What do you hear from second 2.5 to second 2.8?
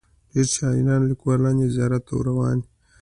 وي.